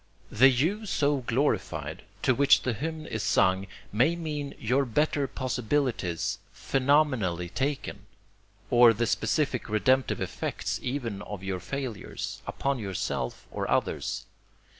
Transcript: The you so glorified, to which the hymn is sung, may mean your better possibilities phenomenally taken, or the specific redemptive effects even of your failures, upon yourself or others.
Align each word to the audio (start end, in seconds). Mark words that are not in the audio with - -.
The 0.31 0.49
you 0.49 0.87
so 0.87 1.17
glorified, 1.17 2.01
to 2.23 2.33
which 2.33 2.63
the 2.63 2.73
hymn 2.73 3.05
is 3.05 3.21
sung, 3.21 3.67
may 3.91 4.15
mean 4.15 4.55
your 4.57 4.83
better 4.83 5.27
possibilities 5.27 6.39
phenomenally 6.51 7.49
taken, 7.49 8.07
or 8.71 8.93
the 8.93 9.05
specific 9.05 9.69
redemptive 9.69 10.19
effects 10.19 10.79
even 10.81 11.21
of 11.21 11.43
your 11.43 11.59
failures, 11.59 12.41
upon 12.47 12.79
yourself 12.79 13.45
or 13.51 13.69
others. 13.69 14.25